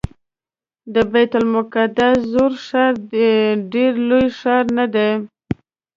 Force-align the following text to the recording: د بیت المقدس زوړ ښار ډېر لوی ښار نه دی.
د 0.93 0.95
بیت 1.11 1.31
المقدس 1.39 2.17
زوړ 2.33 2.51
ښار 2.65 2.93
ډېر 3.73 3.91
لوی 4.09 4.27
ښار 4.39 4.65
نه 4.77 4.85
دی. 4.95 5.11